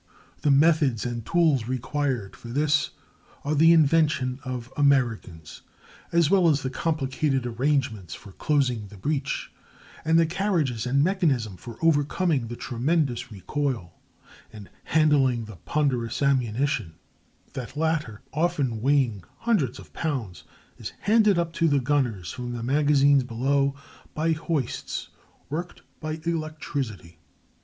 The 0.41 0.49
methods 0.49 1.05
and 1.05 1.23
tools 1.23 1.67
required 1.67 2.35
for 2.35 2.47
this 2.47 2.89
are 3.43 3.53
the 3.53 3.71
invention 3.71 4.39
of 4.43 4.73
Americans, 4.75 5.61
as 6.11 6.27
well 6.27 6.49
as 6.49 6.63
the 6.63 6.71
complicated 6.71 7.45
arrangements 7.45 8.15
for 8.15 8.31
closing 8.31 8.87
the 8.87 8.97
breech, 8.97 9.51
and 10.03 10.17
the 10.17 10.25
carriages 10.25 10.87
and 10.87 11.03
mechanism 11.03 11.55
for 11.55 11.77
overcoming 11.85 12.47
the 12.47 12.55
tremendous 12.55 13.31
recoil 13.31 13.93
and 14.51 14.71
handling 14.85 15.45
the 15.45 15.57
ponderous 15.57 16.23
ammunition; 16.23 16.95
the 17.53 17.71
latter, 17.75 18.23
often 18.33 18.81
weighing 18.81 19.23
hundreds 19.41 19.77
of 19.77 19.93
pounds, 19.93 20.43
is 20.79 20.93
handed 21.01 21.37
up 21.37 21.53
to 21.53 21.67
the 21.67 21.79
gunners 21.79 22.31
from 22.31 22.53
the 22.53 22.63
magazines 22.63 23.23
below 23.23 23.75
by 24.15 24.31
hoists 24.31 25.09
worked 25.47 25.83
by 25.99 26.19
electricity. 26.25 27.19